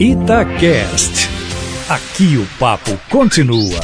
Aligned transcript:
Itacast. 0.00 1.28
Aqui 1.88 2.36
o 2.36 2.44
papo 2.58 2.90
continua. 3.08 3.80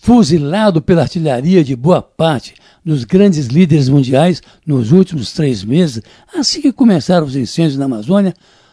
Fuzilado 0.00 0.80
pela 0.80 1.02
artilharia 1.02 1.62
de 1.62 1.76
boa 1.76 2.00
parte 2.00 2.54
dos 2.82 3.04
grandes 3.04 3.48
líderes 3.48 3.90
mundiais 3.90 4.40
nos 4.66 4.90
últimos 4.90 5.34
três 5.34 5.62
meses, 5.62 6.00
assim 6.34 6.62
que 6.62 6.72
começaram 6.72 7.26
os 7.26 7.36
incêndios 7.36 7.76
na 7.76 7.84
Amazônia, 7.84 8.32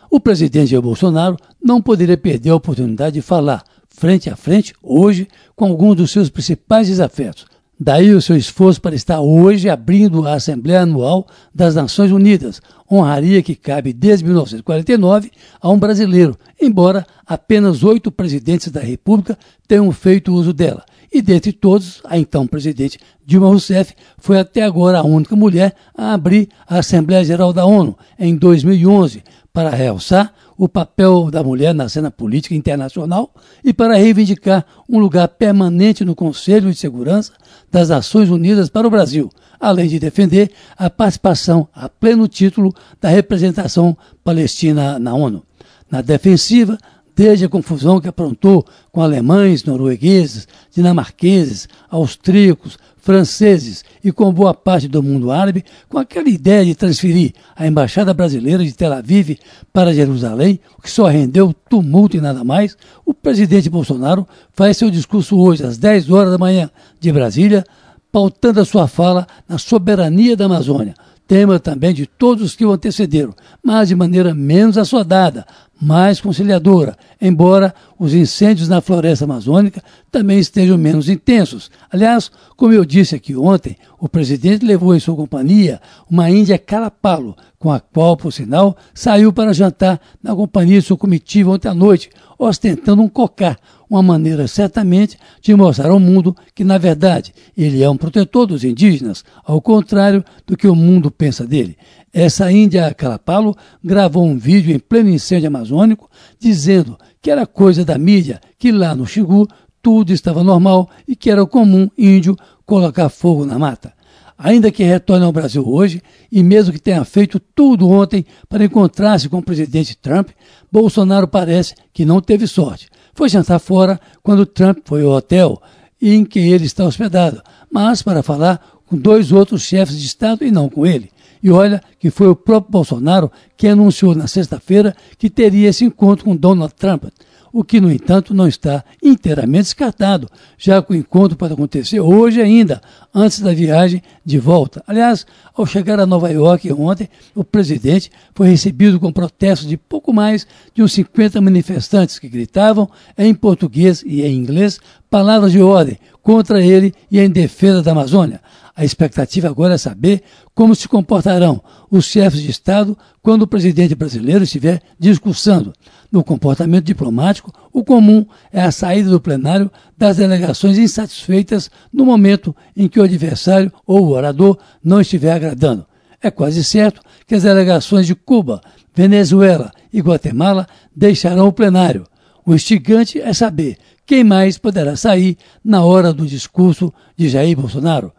o 0.09 0.17
presidente 0.17 0.71
Jair 0.71 0.81
Bolsonaro 0.81 1.35
não 1.61 1.81
poderia 1.81 2.17
perder 2.17 2.51
a 2.51 2.55
oportunidade 2.55 3.15
de 3.15 3.21
falar 3.21 3.65
frente 3.89 4.29
a 4.29 4.37
frente, 4.37 4.73
hoje, 4.81 5.27
com 5.57 5.65
alguns 5.65 5.97
dos 5.97 6.11
seus 6.11 6.29
principais 6.29 6.87
desafetos. 6.87 7.45
Daí 7.79 8.11
o 8.11 8.21
seu 8.21 8.35
esforço 8.35 8.81
para 8.81 8.95
estar 8.95 9.21
hoje 9.21 9.69
abrindo 9.69 10.27
a 10.27 10.33
Assembleia 10.33 10.81
Anual 10.81 11.27
das 11.53 11.75
Nações 11.75 12.11
Unidas, 12.11 12.59
honraria 12.91 13.43
que 13.43 13.53
cabe 13.53 13.93
desde 13.93 14.25
1949 14.25 15.31
a 15.61 15.69
um 15.69 15.77
brasileiro, 15.77 16.35
embora 16.59 17.05
apenas 17.23 17.83
oito 17.83 18.11
presidentes 18.11 18.71
da 18.71 18.79
República 18.79 19.37
tenham 19.67 19.91
feito 19.91 20.33
uso 20.33 20.53
dela. 20.53 20.83
E 21.13 21.21
dentre 21.21 21.53
todos, 21.53 22.01
a 22.03 22.17
então 22.17 22.47
presidente 22.47 22.99
Dilma 23.23 23.47
Rousseff 23.47 23.93
foi 24.17 24.39
até 24.39 24.63
agora 24.63 24.97
a 24.97 25.03
única 25.03 25.35
mulher 25.35 25.75
a 25.95 26.13
abrir 26.13 26.49
a 26.67 26.79
Assembleia 26.79 27.23
Geral 27.23 27.53
da 27.53 27.63
ONU 27.63 27.95
em 28.17 28.35
2011, 28.35 29.23
para 29.57 29.71
realçar 29.71 30.31
o 30.55 30.69
papel 30.69 31.31
da 31.31 31.41
mulher 31.41 31.73
na 31.73 31.89
cena 31.89 32.11
política 32.11 32.53
internacional 32.53 33.33
e 33.63 33.73
para 33.73 33.97
reivindicar 33.97 34.63
um 34.87 34.99
lugar 34.99 35.27
permanente 35.29 36.05
no 36.05 36.13
Conselho 36.13 36.69
de 36.69 36.77
Segurança 36.77 37.33
das 37.71 37.89
Nações 37.89 38.29
Unidas 38.29 38.69
para 38.69 38.85
o 38.85 38.91
Brasil, 38.91 39.31
além 39.59 39.87
de 39.87 39.97
defender 39.97 40.51
a 40.77 40.91
participação 40.91 41.67
a 41.73 41.89
pleno 41.89 42.27
título 42.27 42.71
da 43.01 43.09
representação 43.09 43.97
palestina 44.23 44.99
na 44.99 45.15
ONU. 45.15 45.43
Na 45.89 46.03
defensiva, 46.03 46.77
desde 47.15 47.45
a 47.45 47.49
confusão 47.49 47.99
que 47.99 48.07
aprontou 48.07 48.63
com 48.91 49.01
alemães, 49.01 49.63
noruegueses, 49.63 50.47
dinamarqueses, 50.71 51.67
austríacos, 51.89 52.77
franceses 53.07 53.85
e 54.03 54.11
com 54.11 54.33
boa 54.33 54.53
parte 54.53 54.85
do 54.85 55.01
mundo 55.01 55.31
árabe, 55.31 55.63
com 55.87 55.97
aquela 55.97 56.27
ideia 56.27 56.65
de 56.65 56.75
transferir 56.75 57.31
a 57.55 57.65
embaixada 57.65 58.13
brasileira 58.13 58.61
de 58.61 58.73
Tel 58.73 58.91
Aviv 58.91 59.39
para 59.71 59.93
Jerusalém, 59.93 60.59
o 60.77 60.81
que 60.81 60.91
só 60.91 61.05
rendeu 61.05 61.55
tumulto 61.69 62.17
e 62.17 62.19
nada 62.19 62.43
mais, 62.43 62.75
o 63.05 63.13
presidente 63.13 63.69
Bolsonaro 63.69 64.27
faz 64.51 64.75
seu 64.75 64.91
discurso 64.91 65.39
hoje 65.39 65.63
às 65.63 65.77
10 65.77 66.11
horas 66.11 66.33
da 66.33 66.37
manhã 66.37 66.69
de 66.99 67.09
Brasília, 67.09 67.63
pautando 68.11 68.59
a 68.59 68.65
sua 68.65 68.89
fala 68.89 69.25
na 69.47 69.57
soberania 69.57 70.35
da 70.35 70.43
Amazônia, 70.43 70.93
tema 71.27 71.59
também 71.59 71.93
de 71.93 72.07
todos 72.07 72.43
os 72.43 72.55
que 72.55 72.65
o 72.65 72.71
antecederam, 72.71 73.35
mas 73.61 73.89
de 73.89 73.95
maneira 73.95 74.33
menos 74.33 74.77
assodada, 74.77 75.45
mais 75.79 76.19
conciliadora, 76.19 76.97
embora 77.21 77.73
os 77.99 78.13
incêndios 78.13 78.67
na 78.67 78.81
floresta 78.81 79.25
amazônica 79.25 79.83
também 80.11 80.39
estejam 80.39 80.77
menos 80.77 81.09
intensos. 81.09 81.69
Aliás, 81.91 82.31
como 82.55 82.73
eu 82.73 82.83
disse 82.83 83.15
aqui 83.15 83.35
ontem, 83.35 83.75
o 83.99 84.09
presidente 84.09 84.65
levou 84.65 84.95
em 84.95 84.99
sua 84.99 85.15
companhia 85.15 85.79
uma 86.09 86.29
índia 86.31 86.57
carapalo, 86.57 87.35
com 87.59 87.71
a 87.71 87.79
qual, 87.79 88.15
por 88.15 88.31
sinal, 88.31 88.75
saiu 88.93 89.33
para 89.33 89.53
jantar 89.53 89.99
na 90.23 90.35
companhia 90.35 90.79
de 90.79 90.85
sua 90.85 90.97
comitiva 90.97 91.51
ontem 91.51 91.67
à 91.67 91.73
noite, 91.73 92.09
ostentando 92.37 93.01
um 93.01 93.09
cocá, 93.09 93.57
uma 93.89 94.03
maneira 94.03 94.47
certamente 94.47 95.17
de 95.41 95.55
mostrar 95.55 95.89
ao 95.89 95.99
mundo 95.99 96.35
que, 96.53 96.63
na 96.63 96.77
verdade, 96.77 97.33
ele 97.57 97.81
é 97.81 97.89
um 97.89 97.97
protetor 97.97 98.45
dos 98.45 98.63
indígenas, 98.63 99.23
ao 99.43 99.61
contrário 99.61 100.23
do 100.45 100.57
que 100.57 100.67
o 100.67 100.75
mundo 100.75 101.09
pensa 101.09 101.45
dele. 101.45 101.77
Essa 102.13 102.51
índia 102.51 102.93
Calapalo 102.93 103.55
gravou 103.83 104.25
um 104.25 104.37
vídeo 104.37 104.75
em 104.75 104.79
pleno 104.79 105.09
incêndio 105.09 105.47
amazônico 105.47 106.09
dizendo 106.39 106.97
que 107.21 107.31
era 107.31 107.45
coisa 107.45 107.83
da 107.83 107.97
mídia, 107.97 108.41
que 108.57 108.71
lá 108.71 108.95
no 108.95 109.05
Xingu 109.05 109.47
tudo 109.81 110.11
estava 110.11 110.43
normal 110.43 110.89
e 111.07 111.15
que 111.15 111.29
era 111.29 111.45
comum 111.45 111.89
índio 111.97 112.35
colocar 112.65 113.09
fogo 113.09 113.45
na 113.45 113.57
mata. 113.57 113.96
Ainda 114.37 114.71
que 114.71 114.83
retorne 114.83 115.25
ao 115.25 115.31
Brasil 115.31 115.67
hoje, 115.67 116.01
e 116.31 116.43
mesmo 116.43 116.71
que 116.71 116.79
tenha 116.79 117.03
feito 117.03 117.39
tudo 117.39 117.89
ontem 117.89 118.25
para 118.47 118.65
encontrar-se 118.65 119.27
com 119.27 119.39
o 119.39 119.43
presidente 119.43 119.97
Trump, 119.97 120.29
Bolsonaro 120.71 121.27
parece 121.27 121.73
que 121.91 122.05
não 122.05 122.21
teve 122.21 122.45
sorte. 122.45 122.87
Foi 123.15 123.29
jantar 123.29 123.59
fora 123.59 123.99
quando 124.21 124.45
Trump 124.45 124.79
foi 124.85 125.01
ao 125.01 125.11
hotel 125.11 125.59
em 125.99 126.23
que 126.23 126.39
ele 126.39 126.65
está 126.65 126.85
hospedado, 126.85 127.41
mas 127.71 128.03
para 128.03 128.21
falar 128.21 128.61
com 128.85 128.95
dois 128.95 129.31
outros 129.31 129.63
chefes 129.63 129.97
de 129.99 130.05
Estado 130.05 130.45
e 130.45 130.51
não 130.51 130.69
com 130.69 130.85
ele. 130.85 131.09
E 131.41 131.49
olha 131.49 131.81
que 131.99 132.09
foi 132.09 132.27
o 132.27 132.35
próprio 132.35 132.71
Bolsonaro 132.71 133.31
que 133.55 133.67
anunciou 133.67 134.13
na 134.13 134.27
sexta-feira 134.27 134.95
que 135.17 135.29
teria 135.29 135.69
esse 135.69 135.83
encontro 135.83 136.25
com 136.25 136.35
Donald 136.35 136.73
Trump, 136.75 137.05
o 137.51 137.63
que, 137.63 137.79
no 137.79 137.91
entanto, 137.91 138.33
não 138.33 138.47
está 138.47 138.83
inteiramente 139.01 139.63
descartado, 139.63 140.29
já 140.57 140.81
que 140.81 140.91
o 140.91 140.95
encontro 140.95 141.37
pode 141.37 141.53
acontecer 141.53 141.99
hoje 141.99 142.41
ainda, 142.41 142.81
antes 143.13 143.39
da 143.39 143.53
viagem 143.53 144.01
de 144.23 144.37
volta. 144.37 144.83
Aliás, 144.87 145.25
ao 145.55 145.65
chegar 145.65 145.99
a 145.99 146.05
Nova 146.05 146.31
York 146.31 146.71
ontem, 146.73 147.09
o 147.33 147.43
presidente 147.43 148.11
foi 148.35 148.49
recebido 148.49 148.99
com 148.99 149.11
protestos 149.11 149.67
de 149.67 149.77
pouco 149.77 150.13
mais 150.13 150.45
de 150.73 150.83
uns 150.83 150.93
50 150.93 151.41
manifestantes 151.41 152.19
que 152.19 152.29
gritavam 152.29 152.89
em 153.17 153.33
português 153.33 154.03
e 154.05 154.21
em 154.21 154.35
inglês 154.35 154.79
palavras 155.09 155.51
de 155.51 155.61
ordem 155.61 155.97
contra 156.21 156.61
ele 156.61 156.93
e 157.09 157.19
em 157.19 157.29
defesa 157.29 157.81
da 157.81 157.91
Amazônia. 157.91 158.41
A 158.77 158.85
expectativa 158.85 159.47
agora 159.47 159.73
é 159.73 159.77
saber 159.79 160.21
como 160.53 160.75
se 160.75 160.87
comportarão 160.87 161.63
os 161.89 162.05
chefes 162.05 162.43
de 162.43 162.51
Estado 162.51 162.95
quando 163.23 163.41
o 163.41 163.47
presidente 163.47 163.95
brasileiro 163.95 164.43
estiver 164.43 164.83
discursando. 164.99 165.73
No 166.11 166.23
comportamento 166.23 166.85
diplomático, 166.85 167.51
o 167.73 167.83
comum 167.83 168.23
é 168.53 168.61
a 168.61 168.71
saída 168.71 169.09
do 169.09 169.19
plenário 169.19 169.71
das 169.97 170.17
delegações 170.17 170.77
insatisfeitas 170.77 171.71
no 171.91 172.05
momento 172.05 172.55
em 172.75 172.87
que 172.87 172.99
o 172.99 173.03
adversário 173.03 173.73
ou 173.83 174.05
o 174.05 174.11
orador 174.11 174.59
não 174.83 175.01
estiver 175.01 175.31
agradando. 175.31 175.83
É 176.21 176.29
quase 176.29 176.63
certo 176.63 177.01
que 177.25 177.33
as 177.33 177.41
delegações 177.41 178.05
de 178.05 178.13
Cuba, 178.13 178.61
Venezuela 178.93 179.71
e 179.91 180.01
Guatemala 180.01 180.67
deixarão 180.95 181.47
o 181.47 181.53
plenário. 181.53 182.05
O 182.45 182.53
instigante 182.53 183.19
é 183.19 183.33
saber 183.33 183.79
quem 184.05 184.23
mais 184.23 184.59
poderá 184.59 184.95
sair 184.95 185.35
na 185.65 185.83
hora 185.83 186.13
do 186.13 186.27
discurso 186.27 186.93
de 187.17 187.27
Jair 187.27 187.57
Bolsonaro 187.57 188.13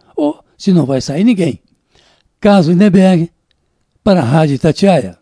se 0.58 0.72
não 0.72 0.84
vai 0.84 1.00
sair 1.00 1.24
ninguém. 1.24 1.62
Caso 2.40 2.70
Lindenberg, 2.70 3.30
para 4.04 4.20
a 4.20 4.24
Rádio 4.24 4.54
Itatiaia. 4.54 5.17